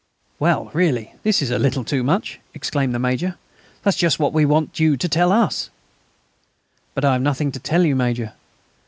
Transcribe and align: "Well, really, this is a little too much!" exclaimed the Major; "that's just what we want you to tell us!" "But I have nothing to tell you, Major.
"Well, 0.39 0.71
really, 0.73 1.13
this 1.21 1.43
is 1.43 1.51
a 1.51 1.59
little 1.59 1.83
too 1.83 2.01
much!" 2.01 2.39
exclaimed 2.55 2.95
the 2.95 2.97
Major; 2.97 3.37
"that's 3.83 3.95
just 3.97 4.17
what 4.17 4.33
we 4.33 4.45
want 4.45 4.79
you 4.79 4.97
to 4.97 5.07
tell 5.07 5.31
us!" 5.31 5.69
"But 6.95 7.05
I 7.05 7.13
have 7.13 7.21
nothing 7.21 7.51
to 7.51 7.59
tell 7.59 7.85
you, 7.85 7.95
Major. 7.95 8.33